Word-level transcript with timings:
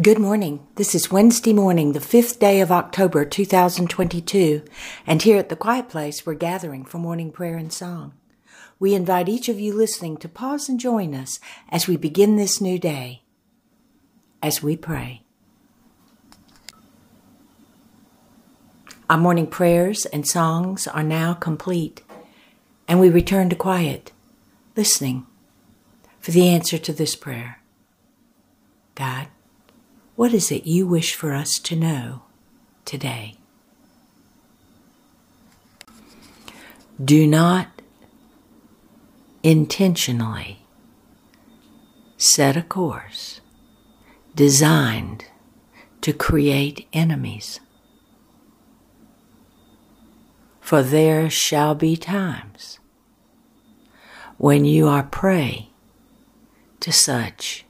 Good 0.00 0.18
morning. 0.18 0.66
This 0.76 0.94
is 0.94 1.10
Wednesday 1.10 1.52
morning, 1.52 1.92
the 1.92 2.00
fifth 2.00 2.40
day 2.40 2.62
of 2.62 2.72
October 2.72 3.26
2022, 3.26 4.64
and 5.06 5.20
here 5.20 5.36
at 5.36 5.50
the 5.50 5.54
Quiet 5.54 5.90
Place, 5.90 6.24
we're 6.24 6.32
gathering 6.32 6.86
for 6.86 6.96
morning 6.96 7.30
prayer 7.30 7.58
and 7.58 7.70
song. 7.70 8.14
We 8.78 8.94
invite 8.94 9.28
each 9.28 9.50
of 9.50 9.60
you 9.60 9.74
listening 9.74 10.16
to 10.16 10.30
pause 10.30 10.70
and 10.70 10.80
join 10.80 11.14
us 11.14 11.38
as 11.68 11.86
we 11.86 11.98
begin 11.98 12.36
this 12.36 12.58
new 12.58 12.78
day. 12.78 13.20
As 14.42 14.62
we 14.62 14.78
pray. 14.78 15.24
Our 19.10 19.18
morning 19.18 19.46
prayers 19.46 20.06
and 20.06 20.26
songs 20.26 20.86
are 20.86 21.02
now 21.02 21.34
complete, 21.34 22.00
and 22.88 22.98
we 22.98 23.10
return 23.10 23.50
to 23.50 23.56
quiet, 23.56 24.12
listening 24.74 25.26
for 26.18 26.30
the 26.30 26.48
answer 26.48 26.78
to 26.78 26.94
this 26.94 27.14
prayer. 27.14 27.60
God, 28.94 29.28
what 30.22 30.32
is 30.32 30.52
it 30.52 30.64
you 30.64 30.86
wish 30.86 31.16
for 31.16 31.32
us 31.32 31.58
to 31.58 31.74
know 31.74 32.22
today? 32.84 33.34
Do 37.04 37.26
not 37.26 37.82
intentionally 39.42 40.64
set 42.16 42.56
a 42.56 42.62
course 42.62 43.40
designed 44.36 45.24
to 46.02 46.12
create 46.12 46.86
enemies. 46.92 47.58
For 50.60 50.84
there 50.84 51.28
shall 51.30 51.74
be 51.74 51.96
times 51.96 52.78
when 54.38 54.64
you 54.64 54.86
are 54.86 55.02
prey 55.02 55.70
to 56.78 56.92
such 56.92 57.64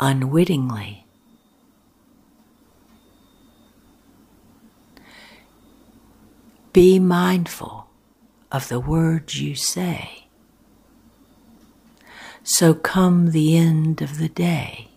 unwittingly. 0.00 1.04
Be 6.72 6.98
mindful 6.98 7.88
of 8.52 8.68
the 8.68 8.80
words 8.80 9.40
you 9.40 9.54
say. 9.54 10.26
So 12.42 12.74
come 12.74 13.30
the 13.30 13.56
end 13.56 14.00
of 14.00 14.18
the 14.18 14.28
day, 14.28 14.88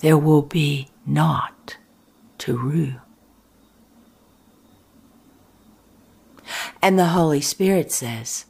there 0.00 0.18
will 0.18 0.42
be 0.42 0.88
naught 1.06 1.78
to 2.38 2.56
rue. 2.56 2.94
And 6.80 6.98
the 6.98 7.06
Holy 7.06 7.40
Spirit 7.40 7.92
says, 7.92 8.46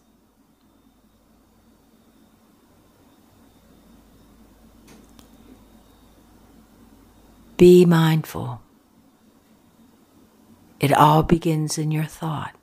Be 7.56 7.84
mindful. 7.84 8.60
It 10.82 10.92
all 10.92 11.22
begins 11.22 11.78
in 11.78 11.92
your 11.92 12.04
thought. 12.06 12.56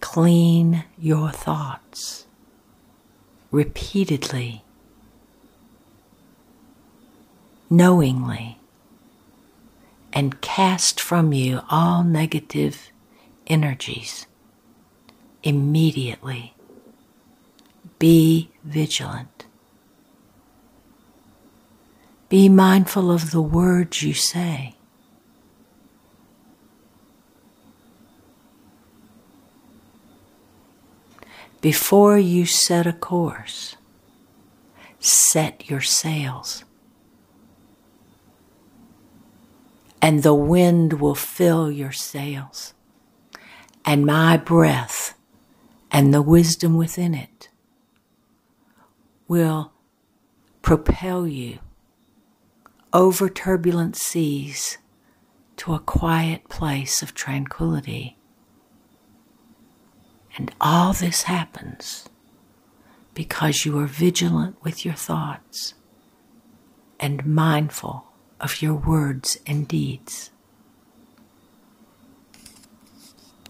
Clean 0.00 0.84
your 0.98 1.30
thoughts 1.30 2.26
repeatedly, 3.50 4.62
knowingly, 7.70 8.58
and 10.12 10.42
cast 10.42 11.00
from 11.00 11.32
you 11.32 11.62
all 11.70 12.04
negative 12.04 12.90
energies 13.46 14.26
immediately. 15.42 16.54
Be 17.98 18.50
vigilant. 18.64 19.46
Be 22.28 22.50
mindful 22.50 23.10
of 23.10 23.30
the 23.30 23.40
words 23.40 24.02
you 24.02 24.12
say. 24.12 24.75
Before 31.60 32.18
you 32.18 32.46
set 32.46 32.86
a 32.86 32.92
course, 32.92 33.76
set 35.00 35.68
your 35.70 35.80
sails. 35.80 36.64
And 40.02 40.22
the 40.22 40.34
wind 40.34 41.00
will 41.00 41.14
fill 41.14 41.70
your 41.70 41.92
sails, 41.92 42.74
and 43.84 44.06
my 44.06 44.36
breath 44.36 45.14
and 45.90 46.12
the 46.12 46.22
wisdom 46.22 46.76
within 46.76 47.14
it 47.14 47.48
will 49.26 49.72
propel 50.62 51.26
you 51.26 51.58
over 52.92 53.28
turbulent 53.28 53.96
seas 53.96 54.78
to 55.56 55.74
a 55.74 55.80
quiet 55.80 56.48
place 56.48 57.02
of 57.02 57.14
tranquility. 57.14 58.16
And 60.36 60.54
all 60.60 60.92
this 60.92 61.22
happens 61.22 62.08
because 63.14 63.64
you 63.64 63.78
are 63.78 63.86
vigilant 63.86 64.56
with 64.62 64.84
your 64.84 64.94
thoughts 64.94 65.74
and 67.00 67.24
mindful 67.24 68.06
of 68.40 68.60
your 68.60 68.74
words 68.74 69.38
and 69.46 69.66
deeds. 69.66 70.30